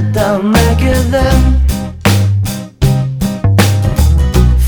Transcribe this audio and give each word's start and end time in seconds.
neta 0.00 0.38
me 0.38 0.76
quedé. 0.76 1.28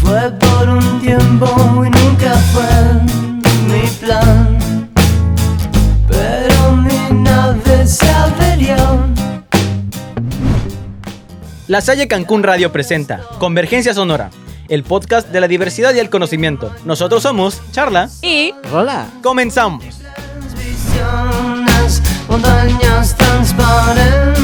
Fue 0.00 0.30
por 0.38 0.68
un 0.68 1.00
tiempo 1.00 1.84
y 1.84 1.90
nunca 1.90 2.34
fue 2.52 2.72
mi 3.68 3.86
plan. 4.00 4.88
Pero 6.08 6.76
mi 6.76 7.22
nave 7.22 7.86
se 7.86 8.08
averió. 8.10 8.76
La 11.66 11.80
Salle 11.82 12.08
Cancún 12.08 12.42
Radio 12.42 12.72
presenta 12.72 13.20
Convergencia 13.38 13.92
Sonora, 13.92 14.30
el 14.68 14.82
podcast 14.82 15.28
de 15.28 15.40
la 15.40 15.48
diversidad 15.48 15.94
y 15.94 15.98
el 15.98 16.08
conocimiento. 16.08 16.72
Nosotros 16.86 17.22
somos 17.22 17.60
Charla. 17.72 18.08
Y 18.22 18.54
Rola. 18.70 19.06
Comenzamos. 19.22 19.84
Montañas 22.28 23.16
transparentes, 23.16 24.37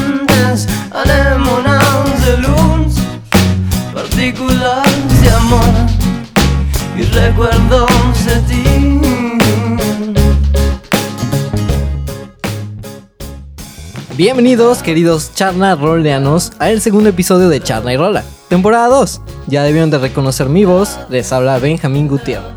recuerdos 7.15 7.87
de 8.25 8.35
ti. 8.41 9.01
Bienvenidos, 14.17 14.81
queridos 14.81 15.33
charna 15.35 15.75
roleanos, 15.75 16.53
a 16.59 16.69
el 16.69 16.79
segundo 16.81 17.09
episodio 17.09 17.49
de 17.49 17.61
Charla 17.61 17.93
y 17.93 17.97
Rola, 17.97 18.23
temporada 18.47 18.87
2. 18.87 19.21
Ya 19.47 19.63
debieron 19.63 19.89
de 19.89 19.97
reconocer 19.97 20.47
mi 20.47 20.63
voz, 20.63 20.97
les 21.09 21.31
habla 21.33 21.59
Benjamín 21.59 22.07
Gutiérrez. 22.07 22.53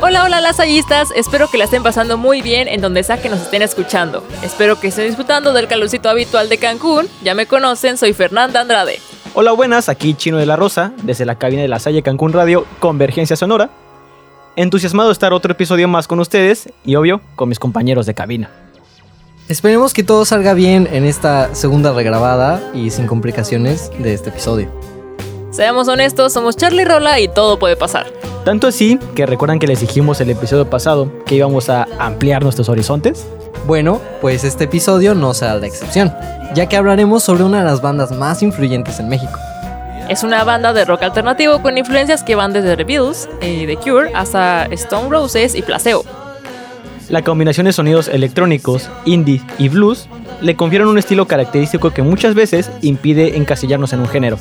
hola, 0.00 0.24
hola 0.24 0.40
lasallistas, 0.42 1.08
espero 1.16 1.48
que 1.50 1.56
la 1.56 1.64
estén 1.64 1.82
pasando 1.82 2.18
muy 2.18 2.42
bien 2.42 2.68
en 2.68 2.82
donde 2.82 3.02
sea 3.02 3.22
que 3.22 3.30
nos 3.30 3.40
estén 3.40 3.62
escuchando. 3.62 4.22
Espero 4.42 4.78
que 4.78 4.88
estén 4.88 5.06
disfrutando 5.06 5.54
del 5.54 5.66
calorcito 5.66 6.10
habitual 6.10 6.50
de 6.50 6.58
Cancún. 6.58 7.08
Ya 7.22 7.34
me 7.34 7.46
conocen, 7.46 7.96
soy 7.96 8.12
Fernanda 8.12 8.60
Andrade. 8.60 9.00
Hola, 9.36 9.50
buenas, 9.50 9.88
aquí 9.88 10.14
Chino 10.14 10.36
de 10.36 10.46
la 10.46 10.54
Rosa, 10.54 10.92
desde 11.02 11.24
la 11.24 11.34
cabina 11.34 11.60
de 11.60 11.66
la 11.66 11.80
Salle 11.80 12.04
Cancún 12.04 12.32
Radio, 12.32 12.66
Convergencia 12.78 13.34
Sonora. 13.34 13.68
Entusiasmado 14.54 15.08
de 15.08 15.12
estar 15.12 15.32
otro 15.32 15.50
episodio 15.50 15.88
más 15.88 16.06
con 16.06 16.20
ustedes 16.20 16.68
y 16.84 16.94
obvio, 16.94 17.20
con 17.34 17.48
mis 17.48 17.58
compañeros 17.58 18.06
de 18.06 18.14
cabina. 18.14 18.48
Esperemos 19.48 19.92
que 19.92 20.04
todo 20.04 20.24
salga 20.24 20.54
bien 20.54 20.88
en 20.92 21.04
esta 21.04 21.52
segunda 21.52 21.92
regrabada 21.92 22.62
y 22.74 22.90
sin 22.90 23.08
complicaciones 23.08 23.90
de 23.98 24.14
este 24.14 24.30
episodio. 24.30 24.70
Seamos 25.54 25.86
honestos, 25.86 26.32
somos 26.32 26.56
Charlie 26.56 26.84
Rola 26.84 27.20
y 27.20 27.28
todo 27.28 27.60
puede 27.60 27.76
pasar. 27.76 28.08
Tanto 28.44 28.66
así 28.66 28.98
que 29.14 29.24
recuerdan 29.24 29.60
que 29.60 29.68
les 29.68 29.78
dijimos 29.78 30.20
el 30.20 30.30
episodio 30.30 30.68
pasado 30.68 31.08
que 31.26 31.36
íbamos 31.36 31.70
a 31.70 31.86
ampliar 32.00 32.42
nuestros 32.42 32.68
horizontes. 32.68 33.24
Bueno, 33.64 34.00
pues 34.20 34.42
este 34.42 34.64
episodio 34.64 35.14
no 35.14 35.32
será 35.32 35.54
la 35.54 35.68
excepción, 35.68 36.12
ya 36.56 36.66
que 36.66 36.76
hablaremos 36.76 37.22
sobre 37.22 37.44
una 37.44 37.60
de 37.60 37.66
las 37.66 37.80
bandas 37.80 38.10
más 38.10 38.42
influyentes 38.42 38.98
en 38.98 39.08
México. 39.08 39.38
Es 40.08 40.24
una 40.24 40.42
banda 40.42 40.72
de 40.72 40.84
rock 40.84 41.04
alternativo 41.04 41.62
con 41.62 41.78
influencias 41.78 42.24
que 42.24 42.34
van 42.34 42.52
desde 42.52 42.76
The 42.76 42.82
Beatles 42.82 43.28
y 43.40 43.64
The 43.64 43.76
Cure 43.76 44.10
hasta 44.12 44.64
Stone 44.72 45.08
Roses 45.08 45.54
y 45.54 45.62
Placebo. 45.62 46.04
La 47.08 47.22
combinación 47.22 47.66
de 47.66 47.72
sonidos 47.72 48.08
electrónicos, 48.08 48.90
indie 49.04 49.40
y 49.58 49.68
blues 49.68 50.08
le 50.40 50.56
confieren 50.56 50.88
un 50.88 50.98
estilo 50.98 51.28
característico 51.28 51.92
que 51.92 52.02
muchas 52.02 52.34
veces 52.34 52.72
impide 52.82 53.36
encasillarnos 53.36 53.92
en 53.92 54.00
un 54.00 54.08
género. 54.08 54.36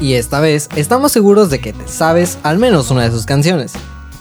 Y 0.00 0.14
esta 0.14 0.40
vez 0.40 0.68
estamos 0.76 1.10
seguros 1.10 1.50
de 1.50 1.60
que 1.60 1.72
te 1.72 1.88
sabes 1.88 2.38
al 2.44 2.58
menos 2.58 2.90
una 2.90 3.02
de 3.02 3.10
sus 3.10 3.26
canciones. 3.26 3.72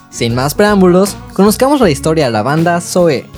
Sin 0.09 0.33
más 0.33 0.56
preámbulos, 0.56 1.16
conozcamos 1.33 1.81
la 1.81 1.92
historia 1.92 2.25
de 2.25 2.31
la 2.31 2.42
banda 2.42 2.81
Zoe. 2.81 3.30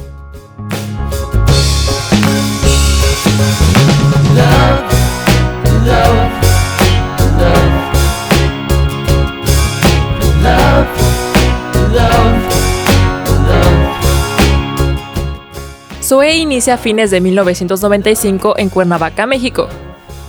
Zoe 16.01 16.37
inicia 16.37 16.75
a 16.75 16.77
fines 16.77 17.11
de 17.11 17.21
1995 17.21 18.55
en 18.57 18.69
Cuernavaca, 18.69 19.27
México. 19.27 19.67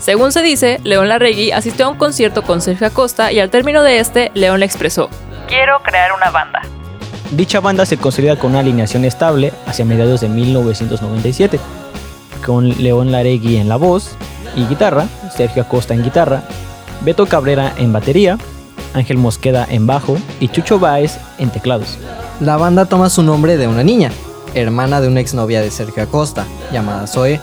Según 0.00 0.32
se 0.32 0.42
dice, 0.42 0.80
León 0.82 1.08
Larregui 1.08 1.52
asistió 1.52 1.86
a 1.86 1.88
un 1.90 1.98
concierto 1.98 2.42
con 2.42 2.62
Sergio 2.62 2.86
Acosta 2.86 3.32
y 3.32 3.38
al 3.38 3.50
término 3.50 3.82
de 3.82 3.98
este, 3.98 4.30
León 4.34 4.60
le 4.60 4.66
expresó: 4.66 5.10
Quiero 5.46 5.82
crear 5.82 6.12
una 6.12 6.30
banda. 6.30 6.62
Dicha 7.32 7.60
banda 7.60 7.86
se 7.86 7.98
consolida 7.98 8.36
con 8.36 8.50
una 8.50 8.60
alineación 8.60 9.04
estable 9.04 9.52
hacia 9.66 9.84
mediados 9.84 10.22
de 10.22 10.28
1997, 10.28 11.60
con 12.44 12.68
León 12.82 13.12
Laregui 13.12 13.58
en 13.58 13.68
la 13.68 13.76
voz 13.76 14.16
y 14.56 14.64
guitarra, 14.64 15.06
Sergio 15.36 15.62
Acosta 15.62 15.94
en 15.94 16.02
guitarra, 16.02 16.42
Beto 17.02 17.26
Cabrera 17.26 17.72
en 17.76 17.92
batería, 17.92 18.38
Ángel 18.94 19.18
Mosqueda 19.18 19.66
en 19.70 19.86
bajo 19.86 20.16
y 20.40 20.48
Chucho 20.48 20.80
Báez 20.80 21.18
en 21.38 21.50
teclados. 21.50 21.98
La 22.40 22.56
banda 22.56 22.86
toma 22.86 23.10
su 23.10 23.22
nombre 23.22 23.56
de 23.58 23.68
una 23.68 23.84
niña, 23.84 24.10
hermana 24.54 25.00
de 25.00 25.08
una 25.08 25.20
exnovia 25.20 25.60
de 25.60 25.70
Sergio 25.70 26.02
Acosta, 26.02 26.46
llamada 26.72 27.06
Zoe, 27.06 27.40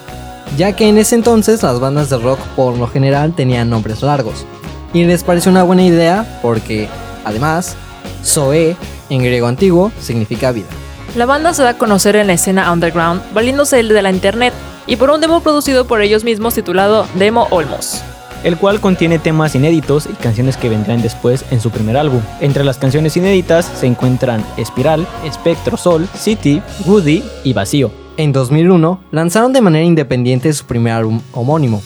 ya 0.55 0.73
que 0.73 0.87
en 0.87 0.97
ese 0.97 1.15
entonces 1.15 1.63
las 1.63 1.79
bandas 1.79 2.09
de 2.09 2.17
rock 2.17 2.39
por 2.55 2.77
lo 2.77 2.87
general 2.87 3.33
tenían 3.33 3.69
nombres 3.69 4.01
largos. 4.01 4.45
Y 4.93 5.03
les 5.03 5.23
pareció 5.23 5.51
una 5.51 5.63
buena 5.63 5.83
idea 5.83 6.39
porque, 6.41 6.87
además, 7.25 7.75
Zoe, 8.23 8.77
en 9.09 9.23
griego 9.23 9.47
antiguo, 9.47 9.91
significa 9.99 10.51
vida. 10.51 10.67
La 11.15 11.25
banda 11.25 11.53
se 11.53 11.63
da 11.63 11.69
a 11.69 11.77
conocer 11.77 12.15
en 12.15 12.27
la 12.27 12.33
escena 12.33 12.71
underground 12.71 13.21
valiéndose 13.33 13.81
de 13.81 14.01
la 14.01 14.11
internet 14.11 14.53
y 14.85 14.95
por 14.95 15.09
un 15.09 15.19
demo 15.19 15.41
producido 15.41 15.85
por 15.85 16.01
ellos 16.01 16.23
mismos 16.23 16.53
titulado 16.53 17.05
Demo 17.15 17.47
Olmos. 17.51 18.01
el 18.43 18.55
cual 18.55 18.79
contiene 18.79 19.19
temas 19.19 19.55
inéditos 19.55 20.05
y 20.05 20.13
canciones 20.13 20.57
que 20.57 20.69
vendrán 20.69 21.01
después 21.01 21.43
en 21.51 21.59
su 21.59 21.71
primer 21.71 21.97
álbum. 21.97 22.21
Entre 22.39 22.63
las 22.63 22.77
canciones 22.77 23.17
inéditas 23.17 23.65
se 23.65 23.87
encuentran 23.87 24.45
Espiral, 24.57 25.07
Espectro 25.25 25.75
Sol, 25.75 26.07
City, 26.15 26.61
Woody 26.85 27.23
y 27.43 27.53
Vacío. 27.53 28.06
En 28.17 28.33
2001 28.33 28.99
lanzaron 29.11 29.53
de 29.53 29.61
manera 29.61 29.85
independiente 29.85 30.51
su 30.51 30.65
primer 30.65 30.93
álbum 30.93 31.21
homónimo, 31.33 31.83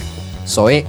Zoe. 0.47 0.86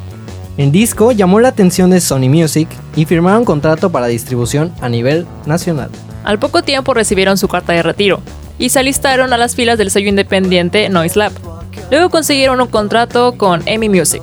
El 0.56 0.70
disco 0.70 1.10
llamó 1.10 1.40
la 1.40 1.48
atención 1.48 1.90
de 1.90 2.00
Sony 2.00 2.28
Music 2.28 2.68
y 2.94 3.06
firmaron 3.06 3.44
contrato 3.44 3.90
para 3.90 4.06
distribución 4.06 4.72
a 4.80 4.88
nivel 4.88 5.26
nacional. 5.44 5.90
Al 6.22 6.38
poco 6.38 6.62
tiempo 6.62 6.94
recibieron 6.94 7.38
su 7.38 7.48
carta 7.48 7.72
de 7.72 7.82
retiro 7.82 8.20
y 8.56 8.68
se 8.68 8.78
alistaron 8.78 9.32
a 9.32 9.36
las 9.36 9.56
filas 9.56 9.78
del 9.78 9.90
sello 9.90 10.08
independiente 10.08 10.88
Noise 10.88 11.18
Lab. 11.18 11.32
Luego 11.90 12.08
consiguieron 12.08 12.60
un 12.60 12.68
contrato 12.68 13.32
con 13.36 13.66
EMI 13.66 13.88
Music. 13.88 14.22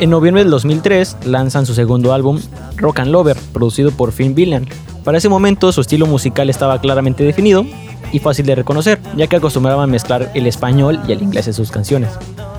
En 0.00 0.10
noviembre 0.10 0.42
del 0.42 0.50
2003 0.50 1.16
lanzan 1.24 1.64
su 1.64 1.72
segundo 1.72 2.12
álbum, 2.12 2.42
Rock 2.76 2.98
and 2.98 3.10
Lover, 3.10 3.38
producido 3.54 3.90
por 3.90 4.12
Finn 4.12 4.34
Villan. 4.34 4.68
Para 5.02 5.16
ese 5.16 5.30
momento 5.30 5.72
su 5.72 5.80
estilo 5.80 6.06
musical 6.06 6.50
estaba 6.50 6.78
claramente 6.78 7.24
definido 7.24 7.64
y 8.12 8.18
fácil 8.18 8.46
de 8.46 8.54
reconocer, 8.54 9.00
ya 9.16 9.26
que 9.26 9.36
acostumbraban 9.36 9.90
mezclar 9.90 10.30
el 10.34 10.46
español 10.46 11.00
y 11.06 11.12
el 11.12 11.22
inglés 11.22 11.46
en 11.46 11.54
sus 11.54 11.70
canciones. 11.70 12.10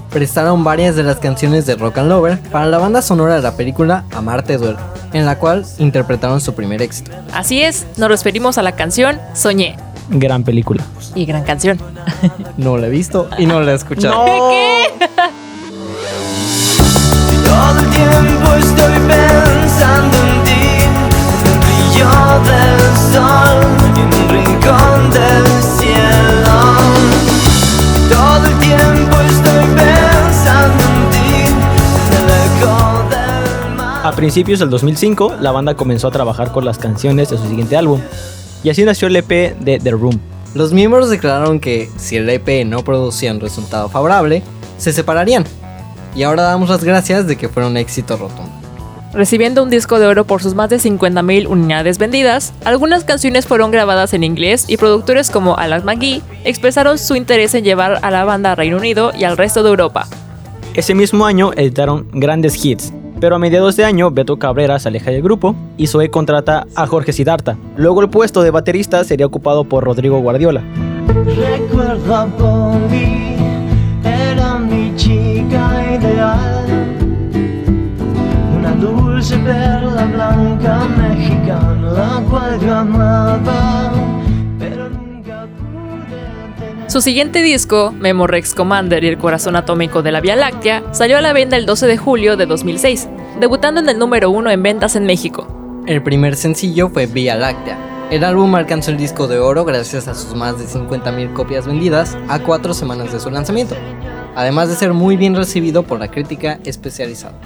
Prestaron 0.09 0.63
varias 0.63 0.95
de 0.95 1.03
las 1.03 1.17
canciones 1.17 1.65
de 1.65 1.75
Rock 1.75 1.97
and 1.99 2.09
Lover 2.09 2.39
para 2.51 2.65
la 2.65 2.77
banda 2.77 3.01
sonora 3.01 3.35
de 3.35 3.41
la 3.41 3.55
película 3.57 4.05
Amarte 4.15 4.57
Duele, 4.57 4.77
en 5.13 5.25
la 5.25 5.37
cual 5.37 5.65
interpretaron 5.79 6.39
su 6.41 6.53
primer 6.53 6.81
éxito. 6.81 7.11
Así 7.33 7.61
es, 7.61 7.85
nos 7.97 8.09
referimos 8.09 8.57
a 8.57 8.63
la 8.63 8.71
canción 8.73 9.19
Soñé. 9.33 9.75
Gran 10.09 10.43
película. 10.43 10.83
Y 11.15 11.25
gran 11.25 11.43
canción. 11.43 11.79
No 12.57 12.77
la 12.77 12.87
he 12.87 12.89
visto 12.89 13.29
y 13.37 13.45
no 13.45 13.61
la 13.61 13.73
he 13.73 13.75
escuchado. 13.75 14.25
¿Qué? 14.25 15.07
Todo 17.45 17.79
el 17.79 17.89
tiempo 17.91 18.53
estoy 18.55 18.93
pensando 19.07 20.17
en 20.17 20.43
ti, 20.43 20.51
en 20.81 21.51
el 21.51 21.59
brillo 21.59 22.09
del 22.45 23.13
sol 23.13 23.76
A 34.07 34.13
principios 34.13 34.59
del 34.59 34.69
2005, 34.69 35.35
la 35.41 35.51
banda 35.51 35.75
comenzó 35.75 36.07
a 36.07 36.11
trabajar 36.11 36.53
con 36.53 36.63
las 36.63 36.77
canciones 36.77 37.29
de 37.29 37.37
su 37.37 37.45
siguiente 37.45 37.75
álbum, 37.75 37.99
y 38.63 38.69
así 38.69 38.83
nació 38.83 39.09
el 39.09 39.17
EP 39.17 39.59
de 39.59 39.79
The 39.79 39.91
Room. 39.91 40.17
Los 40.55 40.71
miembros 40.71 41.09
declararon 41.09 41.59
que 41.59 41.89
si 41.97 42.15
el 42.15 42.29
EP 42.29 42.65
no 42.65 42.83
producía 42.83 43.31
un 43.31 43.41
resultado 43.41 43.89
favorable, 43.89 44.43
se 44.77 44.93
separarían. 44.93 45.43
Y 46.15 46.23
ahora 46.23 46.43
damos 46.43 46.69
las 46.69 46.83
gracias 46.83 47.27
de 47.27 47.35
que 47.35 47.49
fuera 47.49 47.67
un 47.67 47.77
éxito 47.77 48.15
rotundo. 48.17 48.56
Recibiendo 49.17 49.63
un 49.63 49.71
disco 49.71 49.97
de 49.97 50.05
oro 50.05 50.25
por 50.25 50.43
sus 50.43 50.53
más 50.53 50.69
de 50.69 50.77
50.000 50.77 51.47
unidades 51.47 51.97
vendidas, 51.97 52.53
algunas 52.63 53.03
canciones 53.03 53.47
fueron 53.47 53.71
grabadas 53.71 54.13
en 54.13 54.23
inglés 54.23 54.65
y 54.67 54.77
productores 54.77 55.31
como 55.31 55.57
Alan 55.57 55.83
McGee 55.83 56.21
expresaron 56.43 56.99
su 56.99 57.15
interés 57.15 57.55
en 57.55 57.63
llevar 57.63 57.97
a 58.03 58.11
la 58.11 58.25
banda 58.25 58.51
a 58.51 58.55
Reino 58.55 58.77
Unido 58.77 59.11
y 59.17 59.23
al 59.23 59.35
resto 59.35 59.63
de 59.63 59.69
Europa. 59.69 60.05
Ese 60.75 60.93
mismo 60.93 61.25
año 61.25 61.51
editaron 61.53 62.07
grandes 62.13 62.63
hits, 62.63 62.93
pero 63.19 63.37
a 63.37 63.39
mediados 63.39 63.75
de 63.75 63.85
año 63.85 64.11
Beto 64.11 64.37
Cabrera 64.37 64.77
se 64.77 64.89
aleja 64.89 65.09
del 65.09 65.23
grupo 65.23 65.55
y 65.77 65.87
Zoe 65.87 66.11
contrata 66.11 66.67
a 66.75 66.85
Jorge 66.85 67.11
Sidarta. 67.11 67.57
Luego 67.75 68.01
el 68.01 68.11
puesto 68.11 68.43
de 68.43 68.51
baterista 68.51 69.03
sería 69.03 69.25
ocupado 69.25 69.63
por 69.63 69.83
Rodrigo 69.83 70.19
Guardiola. 70.19 70.61
Recuerdo 71.25 72.15
dulce 78.79 79.37
perla 79.39 80.05
blanca 80.05 80.87
mexicana, 80.97 81.91
la 81.91 82.23
cual 82.29 82.59
yo 82.59 82.75
amaba, 82.75 83.91
pero 84.59 84.89
nunca 84.89 85.47
pude 85.59 86.59
tener. 86.59 86.91
Su 86.91 87.01
siguiente 87.01 87.41
disco, 87.41 87.93
Memorex 87.99 88.53
Commander 88.55 89.03
y 89.03 89.07
el 89.07 89.17
corazón 89.17 89.55
atómico 89.55 90.01
de 90.01 90.11
la 90.11 90.21
Vía 90.21 90.35
Láctea, 90.35 90.83
salió 90.91 91.17
a 91.17 91.21
la 91.21 91.33
venta 91.33 91.57
el 91.57 91.65
12 91.65 91.87
de 91.87 91.97
julio 91.97 92.37
de 92.37 92.45
2006, 92.45 93.09
debutando 93.39 93.81
en 93.81 93.89
el 93.89 93.99
número 93.99 94.29
uno 94.29 94.49
en 94.49 94.63
ventas 94.63 94.95
en 94.95 95.05
México. 95.05 95.83
El 95.85 96.03
primer 96.03 96.35
sencillo 96.35 96.89
fue 96.89 97.05
Vía 97.05 97.35
Láctea. 97.35 97.77
El 98.09 98.23
álbum 98.23 98.55
alcanzó 98.55 98.91
el 98.91 98.97
disco 98.97 99.27
de 99.27 99.37
oro 99.37 99.65
gracias 99.65 100.07
a 100.07 100.15
sus 100.15 100.33
más 100.33 100.57
de 100.57 100.65
50.000 100.65 101.33
copias 101.33 101.67
vendidas 101.67 102.17
a 102.29 102.39
cuatro 102.39 102.73
semanas 102.73 103.11
de 103.11 103.19
su 103.19 103.29
lanzamiento, 103.29 103.75
además 104.33 104.69
de 104.69 104.75
ser 104.75 104.93
muy 104.93 105.17
bien 105.17 105.35
recibido 105.35 105.83
por 105.83 105.99
la 105.99 106.09
crítica 106.09 106.59
especializada. 106.63 107.37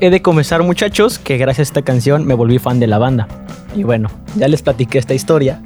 He 0.00 0.10
de 0.10 0.20
confesar 0.20 0.62
muchachos 0.62 1.18
que 1.18 1.38
gracias 1.38 1.68
a 1.68 1.70
esta 1.70 1.82
canción 1.82 2.26
me 2.26 2.34
volví 2.34 2.58
fan 2.58 2.78
de 2.80 2.86
la 2.86 2.98
banda. 2.98 3.28
Y 3.74 3.82
bueno, 3.82 4.08
ya 4.36 4.48
les 4.48 4.62
platiqué 4.62 4.98
esta 4.98 5.14
historia, 5.14 5.60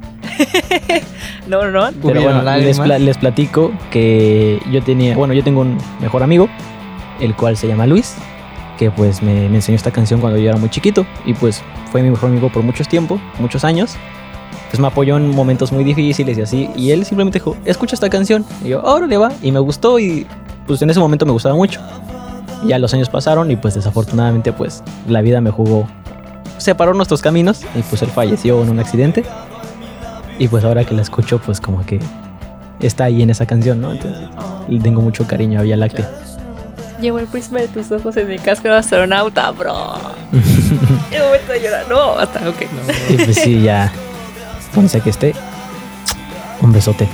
No, 1.47 1.63
no, 1.65 1.71
no. 1.71 1.91
pero 2.01 2.19
¿Hubieron 2.21 2.23
bueno, 2.23 2.37
les, 2.39 2.45
lágrimas? 2.45 2.79
pla- 2.87 2.99
les 2.99 3.17
platico 3.17 3.71
que 3.89 4.59
yo 4.71 4.81
tenía, 4.83 5.15
bueno, 5.15 5.33
yo 5.33 5.43
tengo 5.43 5.61
un 5.61 5.77
mejor 5.99 6.23
amigo, 6.23 6.47
el 7.19 7.35
cual 7.35 7.57
se 7.57 7.67
llama 7.67 7.85
Luis, 7.87 8.15
que 8.77 8.89
pues 8.91 9.21
me, 9.21 9.49
me 9.49 9.55
enseñó 9.57 9.75
esta 9.75 9.91
canción 9.91 10.19
cuando 10.21 10.39
yo 10.39 10.49
era 10.49 10.57
muy 10.57 10.69
chiquito 10.69 11.05
y 11.25 11.33
pues 11.33 11.61
fue 11.91 12.01
mi 12.03 12.09
mejor 12.09 12.29
amigo 12.29 12.49
por 12.51 12.63
muchos 12.63 12.87
tiempos, 12.87 13.19
muchos 13.39 13.63
años. 13.63 13.95
Pues 14.69 14.79
me 14.79 14.87
apoyó 14.87 15.17
en 15.17 15.29
momentos 15.35 15.71
muy 15.73 15.83
difíciles 15.83 16.37
y 16.37 16.41
así, 16.41 16.69
y 16.77 16.91
él 16.91 17.03
simplemente 17.05 17.39
dijo, 17.39 17.57
escucha 17.65 17.95
esta 17.95 18.09
canción. 18.09 18.45
Y 18.63 18.69
yo, 18.69 18.79
ahora 18.85 19.07
le 19.07 19.17
va, 19.17 19.31
y 19.41 19.51
me 19.51 19.59
gustó 19.59 19.99
y 19.99 20.25
pues 20.67 20.81
en 20.81 20.89
ese 20.89 20.99
momento 20.99 21.25
me 21.25 21.33
gustaba 21.33 21.55
mucho. 21.55 21.81
Y 22.63 22.67
ya 22.67 22.79
los 22.79 22.93
años 22.93 23.09
pasaron 23.09 23.49
y 23.51 23.55
pues 23.55 23.73
desafortunadamente 23.73 24.53
pues 24.53 24.83
la 25.07 25.21
vida 25.21 25.41
me 25.41 25.51
jugó, 25.51 25.87
separó 26.57 26.93
nuestros 26.93 27.21
caminos 27.21 27.61
y 27.75 27.81
pues 27.81 28.01
él 28.01 28.09
falleció 28.09 28.61
en 28.61 28.69
un 28.69 28.79
accidente. 28.79 29.23
Y 30.39 30.47
pues 30.47 30.63
ahora 30.63 30.83
que 30.83 30.93
la 30.93 31.01
escucho 31.01 31.39
pues 31.39 31.59
como 31.59 31.85
que 31.85 31.99
está 32.79 33.05
ahí 33.05 33.21
en 33.21 33.29
esa 33.29 33.45
canción, 33.45 33.81
¿no? 33.81 33.91
Entonces 33.91 34.29
le 34.67 34.79
tengo 34.79 35.01
mucho 35.01 35.27
cariño 35.27 35.59
a 35.59 35.63
Vía 35.63 35.77
Láctea. 35.77 36.09
Llevo 36.99 37.19
el 37.19 37.25
prisma 37.25 37.59
de 37.59 37.67
tus 37.67 37.91
ojos 37.91 38.15
en 38.17 38.27
mi 38.27 38.37
casco 38.37 38.67
de 38.67 38.75
astronauta, 38.77 39.49
bro. 39.51 39.93
El 41.11 41.23
momento 41.23 41.51
de 41.51 41.61
llorar. 41.61 41.85
No, 41.89 42.11
hasta, 42.17 42.47
ok. 42.47 42.61
Y 43.09 43.15
pues 43.17 43.37
sí, 43.37 43.61
ya, 43.61 43.91
donde 44.75 44.89
sea 44.89 45.01
que 45.01 45.09
esté, 45.09 45.33
un 46.61 46.71
besote. 46.71 47.07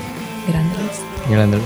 Grandes. 0.48 1.02
Grande 1.30 1.58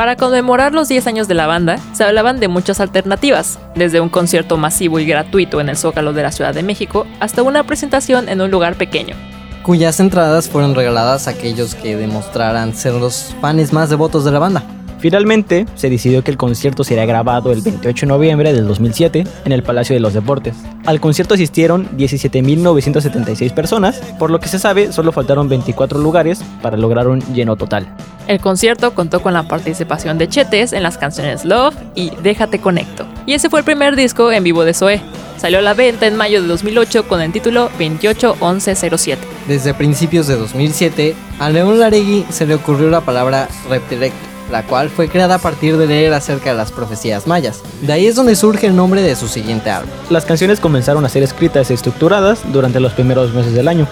Para 0.00 0.16
conmemorar 0.16 0.72
los 0.72 0.88
10 0.88 1.08
años 1.08 1.28
de 1.28 1.34
la 1.34 1.46
banda, 1.46 1.78
se 1.92 2.04
hablaban 2.04 2.40
de 2.40 2.48
muchas 2.48 2.80
alternativas, 2.80 3.58
desde 3.74 4.00
un 4.00 4.08
concierto 4.08 4.56
masivo 4.56 4.98
y 4.98 5.04
gratuito 5.04 5.60
en 5.60 5.68
el 5.68 5.76
Zócalo 5.76 6.14
de 6.14 6.22
la 6.22 6.32
Ciudad 6.32 6.54
de 6.54 6.62
México 6.62 7.06
hasta 7.20 7.42
una 7.42 7.64
presentación 7.64 8.30
en 8.30 8.40
un 8.40 8.50
lugar 8.50 8.76
pequeño. 8.76 9.14
Cuyas 9.62 10.00
entradas 10.00 10.48
fueron 10.48 10.74
regaladas 10.74 11.28
a 11.28 11.32
aquellos 11.32 11.74
que 11.74 11.98
demostraran 11.98 12.74
ser 12.74 12.94
los 12.94 13.36
fans 13.42 13.74
más 13.74 13.90
devotos 13.90 14.24
de 14.24 14.30
la 14.30 14.38
banda. 14.38 14.64
Finalmente, 15.00 15.66
se 15.74 15.88
decidió 15.88 16.22
que 16.22 16.30
el 16.30 16.36
concierto 16.36 16.84
sería 16.84 17.06
grabado 17.06 17.52
el 17.52 17.62
28 17.62 18.06
de 18.06 18.12
noviembre 18.12 18.52
del 18.52 18.68
2007 18.68 19.24
en 19.44 19.52
el 19.52 19.62
Palacio 19.62 19.94
de 19.94 20.00
los 20.00 20.12
Deportes. 20.12 20.54
Al 20.84 21.00
concierto 21.00 21.34
asistieron 21.34 21.88
17.976 21.96 23.52
personas, 23.52 24.00
por 24.18 24.30
lo 24.30 24.40
que 24.40 24.48
se 24.48 24.58
sabe 24.58 24.92
solo 24.92 25.12
faltaron 25.12 25.48
24 25.48 25.98
lugares 25.98 26.42
para 26.62 26.76
lograr 26.76 27.08
un 27.08 27.20
lleno 27.32 27.56
total. 27.56 27.88
El 28.26 28.40
concierto 28.40 28.94
contó 28.94 29.22
con 29.22 29.32
la 29.32 29.48
participación 29.48 30.18
de 30.18 30.28
Chetes 30.28 30.72
en 30.72 30.82
las 30.82 30.98
canciones 30.98 31.44
Love 31.44 31.74
y 31.94 32.12
Déjate 32.22 32.60
Conecto. 32.60 33.06
Y 33.26 33.32
ese 33.32 33.50
fue 33.50 33.60
el 33.60 33.64
primer 33.64 33.96
disco 33.96 34.30
en 34.30 34.44
vivo 34.44 34.64
de 34.64 34.74
Zoé. 34.74 35.00
Salió 35.38 35.58
a 35.58 35.62
la 35.62 35.72
venta 35.72 36.06
en 36.06 36.16
mayo 36.16 36.42
de 36.42 36.48
2008 36.48 37.08
con 37.08 37.22
el 37.22 37.32
título 37.32 37.70
281107. 37.78 39.26
Desde 39.48 39.72
principios 39.72 40.26
de 40.26 40.36
2007, 40.36 41.14
a 41.38 41.48
León 41.48 41.78
Laregui 41.80 42.26
se 42.28 42.44
le 42.44 42.54
ocurrió 42.54 42.90
la 42.90 43.00
palabra 43.00 43.48
reptilecto, 43.68 44.18
la 44.50 44.66
cual 44.66 44.90
fue 44.90 45.08
creada 45.08 45.36
a 45.36 45.38
partir 45.38 45.76
de 45.76 45.86
leer 45.86 46.12
acerca 46.12 46.50
de 46.50 46.56
las 46.56 46.72
profecías 46.72 47.26
mayas. 47.26 47.62
De 47.82 47.92
ahí 47.92 48.06
es 48.06 48.16
donde 48.16 48.36
surge 48.36 48.66
el 48.66 48.76
nombre 48.76 49.02
de 49.02 49.16
su 49.16 49.28
siguiente 49.28 49.70
álbum. 49.70 49.90
Las 50.10 50.24
canciones 50.24 50.60
comenzaron 50.60 51.04
a 51.04 51.08
ser 51.08 51.22
escritas 51.22 51.70
y 51.70 51.74
estructuradas 51.74 52.40
durante 52.52 52.80
los 52.80 52.92
primeros 52.92 53.32
meses 53.32 53.54
del 53.54 53.68
año. 53.68 53.86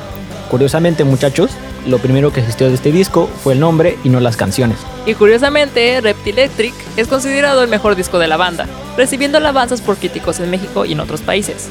Curiosamente, 0.50 1.04
muchachos, 1.04 1.50
lo 1.86 1.98
primero 1.98 2.32
que 2.32 2.40
existió 2.40 2.68
de 2.68 2.74
este 2.74 2.90
disco 2.90 3.28
fue 3.42 3.52
el 3.52 3.60
nombre 3.60 3.98
y 4.02 4.08
no 4.08 4.20
las 4.20 4.36
canciones. 4.36 4.78
Y 5.06 5.14
curiosamente, 5.14 6.00
Reptilectric 6.00 6.74
es 6.96 7.06
considerado 7.06 7.62
el 7.62 7.68
mejor 7.68 7.96
disco 7.96 8.18
de 8.18 8.28
la 8.28 8.36
banda, 8.36 8.66
recibiendo 8.96 9.38
alabanzas 9.38 9.80
por 9.80 9.96
críticos 9.96 10.40
en 10.40 10.50
México 10.50 10.84
y 10.84 10.92
en 10.92 11.00
otros 11.00 11.20
países. 11.20 11.68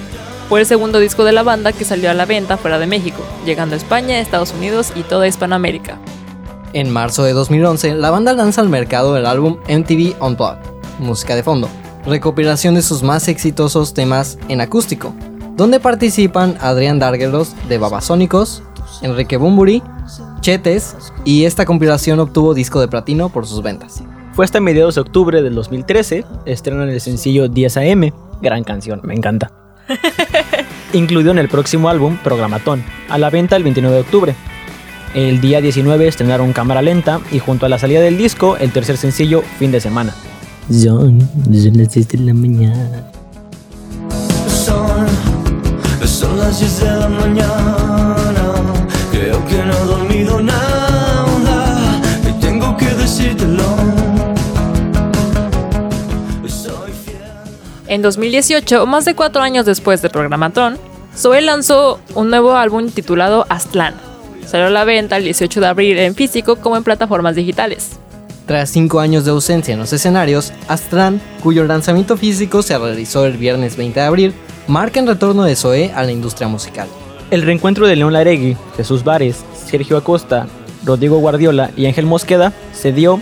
Fue 0.48 0.60
el 0.62 0.66
segundo 0.66 1.00
disco 1.00 1.24
de 1.26 1.34
la 1.34 1.44
banda 1.44 1.74
que 1.74 1.86
salió 1.86 2.10
a 2.10 2.14
la 2.14 2.26
venta 2.26 2.56
fuera 2.56 2.80
de 2.80 2.88
México, 2.88 3.22
llegando 3.46 3.76
a 3.76 3.78
España, 3.78 4.20
Estados 4.20 4.54
Unidos 4.54 4.94
y 4.96 5.04
toda 5.04 5.28
Hispanoamérica. 5.28 6.00
En 6.74 6.92
marzo 6.92 7.24
de 7.24 7.32
2011, 7.32 7.96
la 7.96 8.12
banda 8.12 8.34
lanza 8.34 8.60
al 8.60 8.68
mercado 8.68 9.16
el 9.16 9.26
álbum 9.26 9.58
MTV 9.70 10.22
Unplugged, 10.22 10.60
música 11.00 11.34
de 11.34 11.42
fondo, 11.42 11.70
recopilación 12.06 12.76
de 12.76 12.82
sus 12.82 13.04
más 13.04 13.30
exitosos 13.30 13.94
temas 13.94 14.38
en 14.50 14.60
acústico, 14.60 15.16
donde 15.56 15.80
participan 15.80 16.58
Adrián 16.60 17.00
Dargelos 17.00 17.56
de 17.70 17.78
Babasónicos, 17.78 18.64
Enrique 19.02 19.38
Bumburi, 19.38 19.82
Chetes, 20.42 20.96
y 21.24 21.46
esta 21.46 21.66
compilación 21.66 22.20
obtuvo 22.20 22.54
disco 22.54 22.82
de 22.82 22.90
platino 22.90 23.30
por 23.30 23.48
sus 23.48 23.64
ventas. 23.64 24.04
Fue 24.34 24.44
hasta 24.44 24.60
mediados 24.60 24.96
de 24.96 25.02
octubre 25.02 25.42
del 25.42 25.56
2013, 25.56 26.26
estrenan 26.46 26.90
el 26.90 27.00
sencillo 27.00 27.48
10 27.48 27.78
AM, 27.78 28.12
gran 28.42 28.66
canción, 28.66 29.00
me 29.04 29.16
encanta. 29.16 29.52
Incluido 30.94 31.32
en 31.32 31.40
el 31.40 31.48
próximo 31.48 31.88
álbum, 31.88 32.18
Programatón, 32.18 32.84
a 33.08 33.18
la 33.18 33.30
venta 33.30 33.56
el 33.56 33.64
29 33.64 33.96
de 33.96 34.02
octubre. 34.02 34.36
El 35.14 35.42
día 35.42 35.62
19 35.62 36.08
estrenaron 36.08 36.54
Cámara 36.54 36.82
Lenta 36.82 37.22
y 37.32 37.40
junto 37.40 37.66
a 37.66 37.70
la 37.70 37.80
salida 37.80 38.02
del 38.02 38.18
disco, 38.18 38.58
el 38.58 38.72
tercer 38.72 38.98
sencillo, 38.98 39.42
Fin 39.58 39.72
de 39.72 39.80
Semana. 39.80 40.14
Son, 40.70 41.20
son 41.46 41.78
las 41.78 41.94
10 41.94 42.08
de 42.10 42.18
la 42.20 42.34
mañana. 42.34 43.12
Son, 44.50 45.08
son 46.06 46.40
las 46.40 46.60
10 46.60 46.80
de 46.80 46.86
la 46.86 47.08
mañana. 47.08 47.76
Creo 49.12 49.46
que 49.48 49.64
no 49.64 49.74
he 49.74 49.86
dormido 49.86 50.42
nada. 50.42 52.02
Y 52.30 52.34
tengo 52.42 52.76
que 52.76 52.86
decírtelo. 52.94 53.64
En 57.88 58.02
2018, 58.02 58.86
más 58.86 59.06
de 59.06 59.16
cuatro 59.16 59.42
años 59.42 59.66
después 59.66 60.02
de 60.02 60.10
Programatón, 60.10 60.78
Zoe 61.16 61.42
lanzó 61.42 62.02
un 62.14 62.30
nuevo 62.30 62.56
álbum 62.56 62.90
titulado 62.90 63.46
Aztlán. 63.48 64.07
Salió 64.48 64.68
a 64.68 64.70
la 64.70 64.86
venta 64.86 65.18
el 65.18 65.26
18 65.26 65.60
de 65.60 65.68
abril 65.68 66.00
en 66.00 66.16
físico 66.16 66.56
como 66.56 66.78
en 66.78 66.84
plataformas 66.86 67.36
digitales. 67.36 68.00
Tras 68.46 68.70
cinco 68.70 69.02
años 69.02 69.26
de 69.26 69.32
ausencia 69.32 69.74
en 69.74 69.80
los 69.80 69.92
escenarios, 69.92 70.54
Astran, 70.70 71.20
cuyo 71.44 71.66
lanzamiento 71.66 72.16
físico 72.16 72.62
se 72.62 72.78
realizó 72.78 73.26
el 73.26 73.36
viernes 73.36 73.76
20 73.76 74.00
de 74.00 74.06
abril, 74.06 74.34
marca 74.70 75.02
el 75.02 75.08
retorno 75.08 75.44
de 75.44 75.58
Zoé 75.58 75.92
a 75.94 76.04
la 76.04 76.14
industria 76.14 76.48
musical. 76.48 76.88
El 77.30 77.42
reencuentro 77.42 77.88
de 77.88 77.98
León 77.98 78.14
Laregui, 78.14 78.56
Jesús 78.78 79.04
Vares, 79.04 79.44
Sergio 79.54 79.98
Acosta, 79.98 80.48
Rodrigo 80.86 81.18
Guardiola 81.18 81.72
y 81.76 81.86
Ángel 81.88 82.06
Mosqueda 82.06 82.54
se 82.72 82.94
dio 82.94 83.20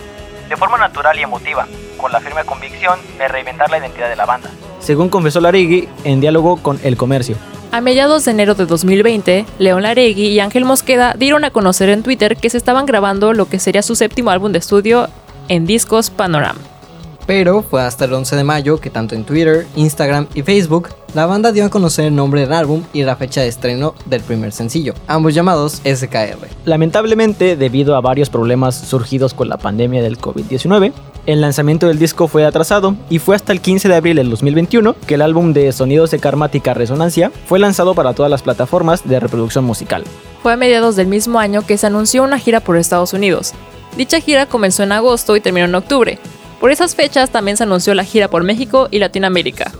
de 0.48 0.56
forma 0.56 0.78
natural 0.78 1.18
y 1.18 1.22
emotiva, 1.22 1.66
con 1.96 2.12
la 2.12 2.20
firme 2.20 2.44
convicción 2.44 3.00
de 3.18 3.26
reinventar 3.26 3.68
la 3.68 3.78
identidad 3.78 4.08
de 4.08 4.14
la 4.14 4.26
banda. 4.26 4.48
Según 4.78 5.08
confesó 5.08 5.40
Laregui 5.40 5.88
en 6.04 6.20
diálogo 6.20 6.62
con 6.62 6.78
El 6.84 6.96
Comercio. 6.96 7.36
A 7.76 7.82
mediados 7.82 8.24
de 8.24 8.30
enero 8.30 8.54
de 8.54 8.64
2020, 8.64 9.44
León 9.58 9.82
Laregui 9.82 10.28
y 10.28 10.40
Ángel 10.40 10.64
Mosqueda 10.64 11.14
dieron 11.14 11.44
a 11.44 11.50
conocer 11.50 11.90
en 11.90 12.02
Twitter 12.02 12.38
que 12.38 12.48
se 12.48 12.56
estaban 12.56 12.86
grabando 12.86 13.34
lo 13.34 13.50
que 13.50 13.58
sería 13.58 13.82
su 13.82 13.94
séptimo 13.94 14.30
álbum 14.30 14.50
de 14.50 14.60
estudio 14.60 15.10
en 15.48 15.66
discos 15.66 16.08
Panorama. 16.08 16.58
Pero 17.26 17.62
fue 17.62 17.82
hasta 17.82 18.06
el 18.06 18.14
11 18.14 18.34
de 18.36 18.44
mayo 18.44 18.80
que 18.80 18.88
tanto 18.88 19.14
en 19.14 19.24
Twitter, 19.24 19.66
Instagram 19.76 20.26
y 20.32 20.40
Facebook, 20.40 20.88
la 21.12 21.26
banda 21.26 21.52
dio 21.52 21.66
a 21.66 21.68
conocer 21.68 22.06
el 22.06 22.16
nombre 22.16 22.40
del 22.40 22.54
álbum 22.54 22.82
y 22.94 23.02
la 23.02 23.16
fecha 23.16 23.42
de 23.42 23.48
estreno 23.48 23.94
del 24.06 24.22
primer 24.22 24.52
sencillo, 24.52 24.94
ambos 25.06 25.34
llamados 25.34 25.82
SKR. 25.84 26.48
Lamentablemente, 26.64 27.56
debido 27.56 27.94
a 27.94 28.00
varios 28.00 28.30
problemas 28.30 28.74
surgidos 28.74 29.34
con 29.34 29.50
la 29.50 29.58
pandemia 29.58 30.02
del 30.02 30.18
COVID-19, 30.18 30.94
El 31.26 31.40
lanzamiento 31.40 31.88
del 31.88 31.98
disco 31.98 32.28
fue 32.28 32.44
atrasado 32.44 32.94
y 33.10 33.18
fue 33.18 33.34
hasta 33.34 33.52
el 33.52 33.60
15 33.60 33.88
de 33.88 33.96
abril 33.96 34.14
del 34.14 34.30
2021 34.30 34.94
que 35.08 35.14
el 35.14 35.22
álbum 35.22 35.52
de 35.52 35.72
Sonidos 35.72 36.12
de 36.12 36.20
Karmática 36.20 36.72
Resonancia 36.72 37.32
fue 37.46 37.58
lanzado 37.58 37.96
para 37.96 38.14
todas 38.14 38.30
las 38.30 38.42
plataformas 38.42 39.06
de 39.08 39.18
reproducción 39.18 39.64
musical. 39.64 40.04
Fue 40.44 40.52
a 40.52 40.56
mediados 40.56 40.94
del 40.94 41.08
mismo 41.08 41.40
año 41.40 41.66
que 41.66 41.78
se 41.78 41.88
anunció 41.88 42.22
una 42.22 42.38
gira 42.38 42.60
por 42.60 42.76
Estados 42.76 43.12
Unidos. 43.12 43.54
Dicha 43.96 44.20
gira 44.20 44.46
comenzó 44.46 44.84
en 44.84 44.92
agosto 44.92 45.34
y 45.34 45.40
terminó 45.40 45.66
en 45.66 45.74
octubre. 45.74 46.20
Por 46.60 46.70
esas 46.70 46.94
fechas 46.94 47.30
también 47.30 47.56
se 47.56 47.64
anunció 47.64 47.92
la 47.94 48.04
gira 48.04 48.28
por 48.28 48.44
México 48.44 48.86
y 48.92 49.00
Latinoamérica. 49.00 49.72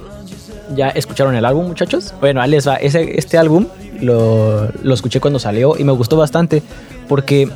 ¿Ya 0.75 0.89
escucharon 0.89 1.37
el 1.37 1.45
álbum, 1.45 1.69
muchachos? 1.69 2.13
Bueno, 2.19 2.43
ahí 2.43 2.51
les 2.51 2.67
va. 2.67 2.75
Ese, 2.75 3.21
este 3.21 3.39
álbum 3.39 3.69
lo, 4.01 4.69
lo 4.83 4.95
escuché 4.95 5.21
cuando 5.21 5.39
salió 5.39 5.77
y 5.79 5.85
me 5.85 5.93
gustó 5.93 6.17
bastante 6.17 6.65
porque 7.09 7.49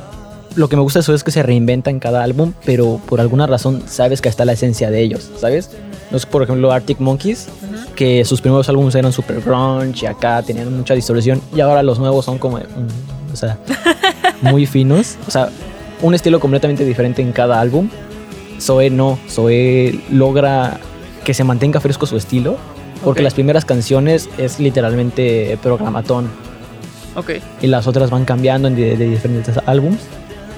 lo 0.55 0.67
que 0.69 0.75
me 0.75 0.81
gusta 0.81 0.99
de 0.99 1.01
eso 1.01 1.13
es 1.13 1.23
que 1.23 1.31
se 1.31 1.43
reinventa 1.43 1.89
en 1.89 1.99
cada 1.99 2.23
álbum, 2.23 2.53
pero 2.65 2.99
por 3.07 3.21
alguna 3.21 3.47
razón 3.47 3.83
sabes 3.87 4.21
que 4.21 4.29
está 4.29 4.45
la 4.45 4.53
esencia 4.53 4.91
de 4.91 5.01
ellos, 5.01 5.29
¿sabes? 5.39 5.69
No 6.11 6.17
es 6.17 6.25
por 6.25 6.43
ejemplo 6.43 6.71
Arctic 6.71 6.99
Monkeys, 6.99 7.47
que 7.95 8.25
sus 8.25 8.41
primeros 8.41 8.67
álbumes 8.69 8.95
eran 8.95 9.13
super 9.13 9.39
grunge 9.41 10.03
y 10.03 10.05
acá 10.07 10.41
tenían 10.41 10.75
mucha 10.75 10.93
distorsión 10.93 11.41
y 11.55 11.61
ahora 11.61 11.83
los 11.83 11.99
nuevos 11.99 12.25
son 12.25 12.37
como, 12.37 12.57
mm, 12.57 13.31
o 13.33 13.35
sea, 13.35 13.57
muy 14.41 14.65
finos, 14.65 15.17
o 15.27 15.31
sea, 15.31 15.49
un 16.01 16.13
estilo 16.15 16.39
completamente 16.39 16.83
diferente 16.83 17.21
en 17.21 17.31
cada 17.31 17.59
álbum. 17.61 17.89
Zoe 18.59 18.89
no, 18.89 19.17
Zoe 19.29 19.99
logra 20.11 20.79
que 21.23 21.33
se 21.33 21.43
mantenga 21.43 21.79
fresco 21.79 22.05
su 22.05 22.17
estilo, 22.17 22.57
porque 23.03 23.21
Ok. 23.21 23.23
las 23.23 23.33
primeras 23.33 23.65
canciones 23.65 24.29
es 24.37 24.59
literalmente 24.59 25.57
programatón 25.63 26.29
Ok. 27.15 27.31
y 27.61 27.67
las 27.67 27.87
otras 27.87 28.09
van 28.09 28.25
cambiando 28.25 28.69
de, 28.69 28.97
de 28.97 29.07
diferentes 29.09 29.55
álbums. 29.65 29.99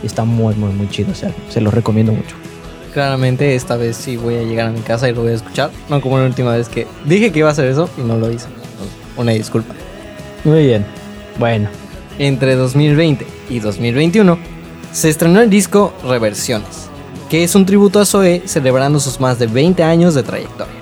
Y 0.04 0.06
está 0.06 0.26
muy, 0.26 0.54
muy, 0.56 0.72
muy 0.74 0.90
chido. 0.90 1.12
O 1.12 1.16
sea, 1.16 1.32
se 1.50 1.62
los 1.62 1.74
recomiendo 1.74 2.12
mucho. 2.12 2.36
Claramente 2.94 3.56
esta 3.56 3.76
vez 3.76 3.98
sí 3.98 4.18
voy 4.18 4.36
a 4.36 4.44
llegar 4.44 4.68
a 4.68 4.72
mi 4.72 4.82
casa 4.82 5.10
y 5.10 5.14
lo 5.14 5.22
voy 5.24 5.32
a 5.32 5.36
escuchar. 5.36 5.72
No 5.90 6.00
como 6.02 6.20
la 6.20 6.26
última 6.26 6.56
vez 6.56 6.70
que 6.70 6.86
dije 7.06 7.32
que 7.32 7.40
iba 7.40 7.50
a 7.50 7.52
hacer 7.52 7.66
eso 7.66 7.90
y 7.98 8.02
no 8.02 8.18
lo 8.18 8.32
hice. 8.32 8.46
Una 9.18 9.32
disculpa. 9.32 9.74
Muy 10.44 10.66
bien. 10.66 10.86
Bueno, 11.40 11.70
Entre 12.20 12.56
2020 12.56 13.26
y 13.50 13.60
2021 13.60 14.38
se 14.92 15.10
estrenó 15.10 15.42
el 15.42 15.50
disco 15.50 15.92
Reversiones, 16.04 16.88
que 17.30 17.44
es 17.44 17.56
un 17.56 17.66
tributo 17.66 18.00
a 18.00 18.06
Zoe 18.06 18.44
celebrando 18.46 19.00
sus 19.00 19.20
más 19.20 19.40
de 19.40 19.48
20 19.48 19.84
años 19.84 20.14
de 20.14 20.22
trayectoria. 20.22 20.74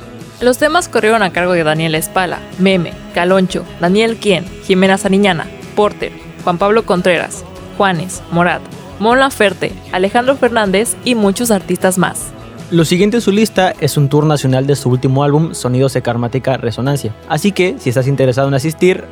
Los 0.41 0.57
temas 0.57 0.89
corrieron 0.89 1.23
a 1.23 1.31
cargo 1.31 1.53
de 1.53 1.63
Daniel 1.63 1.95
Espala, 1.95 2.39
Meme, 2.59 2.91
Caloncho, 3.13 3.63
Daniel 3.79 4.17
Quien, 4.17 4.43
Jimena 4.65 4.97
Sariñana, 4.97 5.47
Porter, 5.75 6.11
Juan 6.43 6.57
Pablo 6.57 6.85
Contreras, 6.85 7.45
Juanes, 7.77 8.21
Morat, 8.31 8.61
Mon 9.01 9.19
Laferte, 9.19 9.71
Alejandro 9.91 10.35
Fernández 10.37 10.95
y 11.03 11.15
muchos 11.15 11.49
artistas 11.51 11.97
más. 11.97 12.31
lo 12.69 12.85
siguiente 12.85 13.17
en 13.17 13.21
su 13.21 13.31
lista 13.31 13.73
es 13.81 13.97
un 13.97 14.07
tour 14.09 14.25
nacional 14.25 14.65
de 14.67 14.75
su 14.77 14.89
último 14.89 15.23
álbum, 15.23 15.53
Sonidos 15.55 15.93
de 15.93 16.01
Karmática 16.03 16.55
Resonancia. 16.57 17.13
Así 17.27 17.51
que, 17.51 17.75
si 17.79 17.89
estás 17.89 18.07
interesado 18.07 18.47
en 18.47 18.53
asistir, 18.53 19.03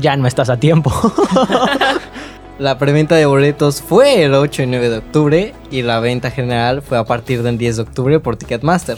ya 0.00 0.16
no 0.16 0.26
estás 0.26 0.48
a 0.50 0.56
tiempo. 0.58 0.90
La 2.58 2.78
preventa 2.78 3.14
de 3.16 3.26
boletos 3.26 3.82
fue 3.82 4.22
el 4.24 4.32
8 4.32 4.62
y 4.62 4.66
9 4.66 4.88
de 4.88 4.96
octubre 4.98 5.54
y 5.70 5.82
la 5.82 6.00
venta 6.00 6.30
general 6.30 6.80
fue 6.80 6.96
a 6.96 7.04
partir 7.04 7.42
del 7.42 7.58
10 7.58 7.76
de 7.76 7.82
octubre 7.82 8.18
por 8.18 8.36
Ticketmaster. 8.38 8.96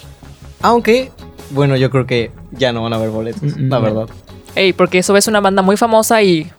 Aunque, 0.62 1.10
bueno, 1.50 1.74
yo 1.76 1.90
creo 1.90 2.06
que 2.06 2.30
ya 2.52 2.72
no 2.72 2.84
van 2.84 2.92
a 2.92 2.96
haber 2.96 3.10
boletos, 3.10 3.42
Mm, 3.42 3.66
mm, 3.66 3.68
la 3.68 3.78
no. 3.78 3.82
verdad. 3.82 4.06
Ey, 4.54 4.72
porque 4.72 4.98
eso 4.98 5.16
es 5.16 5.26
una 5.26 5.40
banda 5.40 5.62
muy 5.62 5.76
famosa 5.76 6.22
y 6.22 6.50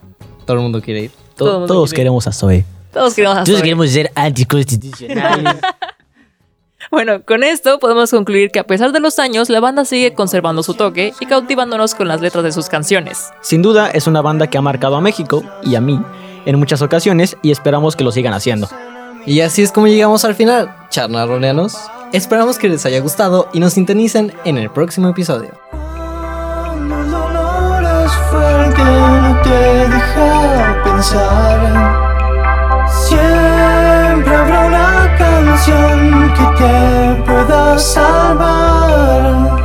Todo 0.45 0.57
el 0.57 0.63
mundo 0.63 0.81
quiere 0.81 1.03
ir. 1.03 1.11
To- 1.11 1.45
Todo 1.45 1.49
el 1.53 1.59
mundo 1.61 1.73
todos 1.73 1.89
quiere. 1.91 2.01
queremos 2.01 2.27
a 2.27 2.33
Zoe. 2.33 2.65
Todos 2.91 3.13
queremos 3.13 3.37
a 3.37 3.45
Zoe. 3.45 3.87
ser 3.87 4.11
anticonstitucionales. 4.15 5.55
Bueno, 6.91 7.23
con 7.23 7.43
esto 7.43 7.77
podemos 7.77 8.09
concluir 8.09 8.49
que 8.49 8.57
a 8.57 8.63
pesar 8.63 8.91
de 8.91 8.99
los 8.99 9.19
años, 9.19 9.49
la 9.49 9.59
banda 9.59 9.85
sigue 9.85 10.15
conservando 10.15 10.63
su 10.63 10.73
toque 10.73 11.13
y 11.19 11.27
cautivándonos 11.27 11.93
con 11.93 12.07
las 12.07 12.19
letras 12.19 12.43
de 12.43 12.51
sus 12.51 12.67
canciones. 12.67 13.29
Sin 13.41 13.61
duda, 13.61 13.91
es 13.91 14.07
una 14.07 14.21
banda 14.21 14.47
que 14.47 14.57
ha 14.57 14.61
marcado 14.61 14.95
a 14.95 15.01
México 15.01 15.43
y 15.61 15.75
a 15.75 15.81
mí 15.81 16.01
en 16.45 16.57
muchas 16.57 16.81
ocasiones 16.81 17.37
y 17.43 17.51
esperamos 17.51 17.95
que 17.95 18.03
lo 18.03 18.11
sigan 18.11 18.33
haciendo. 18.33 18.67
Y 19.25 19.41
así 19.41 19.61
es 19.61 19.71
como 19.71 19.87
llegamos 19.87 20.25
al 20.25 20.33
final, 20.33 20.73
charnaroleanos. 20.89 21.77
Esperamos 22.11 22.57
que 22.57 22.69
les 22.69 22.83
haya 22.87 22.99
gustado 23.01 23.49
y 23.53 23.59
nos 23.59 23.73
sintonicen 23.73 24.33
en 24.45 24.57
el 24.57 24.71
próximo 24.71 25.09
episodio. 25.09 25.51
Cuando 25.69 27.01
el 27.03 27.11
dolor 27.11 27.83
es 28.05 28.11
fuerte, 28.31 28.83
no 28.83 29.41
te 29.43 29.89
deja 29.89 30.81
pensar. 30.83 32.08
Siempre 33.09 34.35
habrá 34.35 34.67
una 34.67 35.15
canción 35.17 36.31
que 36.35 36.43
te 36.59 37.23
pueda 37.25 37.79
salvar. 37.79 39.59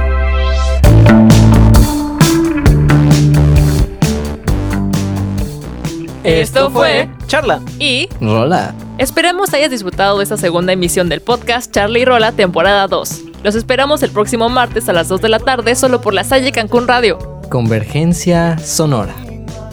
Esto 6.24 6.70
fue 6.70 7.10
Charla. 7.26 7.60
y 7.78 8.08
Rola. 8.18 8.74
esperamos 8.96 9.52
hayas 9.52 9.70
disfrutado 9.70 10.16
de 10.16 10.22
esta 10.24 10.38
segunda 10.38 10.72
emisión 10.72 11.10
del 11.10 11.20
podcast 11.20 11.70
Charlie 11.70 12.00
y 12.00 12.04
Rola 12.06 12.32
temporada 12.32 12.88
2. 12.88 13.24
Los 13.42 13.54
esperamos 13.56 14.02
el 14.02 14.10
próximo 14.10 14.48
martes 14.48 14.88
a 14.88 14.94
las 14.94 15.08
2 15.08 15.20
de 15.20 15.28
la 15.28 15.38
tarde 15.38 15.74
solo 15.74 16.00
por 16.00 16.14
la 16.14 16.24
Salle 16.24 16.50
Cancún 16.50 16.88
Radio. 16.88 17.18
Convergencia 17.50 18.56
sonora. 18.56 19.14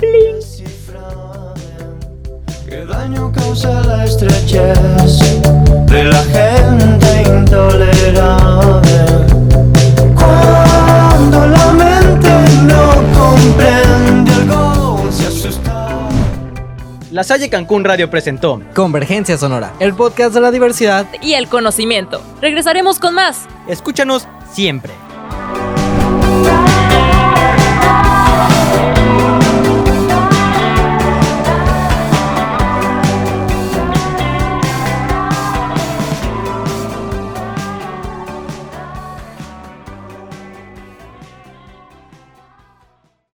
¿Qué 0.02 0.41
daño 2.92 3.32
causa 3.32 3.82
la 3.82 4.04
estrechez 4.06 4.78
de 5.88 6.04
la 6.04 6.24
gente 6.24 7.24
intolerable? 7.28 9.06
Cuando 10.16 11.48
la 11.48 11.72
mente 11.72 12.30
no 12.64 12.92
comprende 13.18 14.34
algo, 14.34 15.12
se 15.12 15.28
asusta. 15.28 16.10
La 17.12 17.24
Salle 17.24 17.50
Cancún 17.50 17.84
Radio 17.84 18.10
presentó 18.10 18.62
Convergencia 18.76 19.38
sonora. 19.38 19.74
El 19.80 19.94
podcast 19.94 20.34
de 20.34 20.42
la 20.42 20.52
diversidad 20.52 21.06
Y 21.22 21.34
el 21.34 21.48
conocimiento. 21.48 22.22
Regresaremos 22.42 23.00
con 23.00 23.16
más. 23.16 23.48
Escúchanos 23.68 24.28
siempre. 24.52 24.94